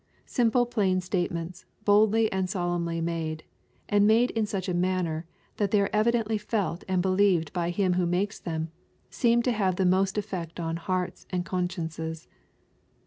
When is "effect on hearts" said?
10.17-11.27